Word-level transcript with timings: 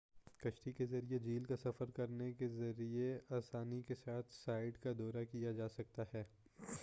کشتی 0.39 0.71
کے 0.71 0.85
ذریعے 0.85 1.19
جھیل 1.19 1.43
کا 1.43 1.55
سفر 1.57 1.89
کرنے 1.89 2.31
کے 2.33 2.47
ذریعے 2.47 3.17
آسانی 3.29 3.81
کے 3.81 3.95
ساتھ 3.95 4.33
سائٹ 4.33 4.77
کا 4.77 4.91
دورہ 4.97 5.23
کیا 5.31 5.51
جا 5.51 5.67
سکتا 5.69 6.03
ہے 6.13 6.23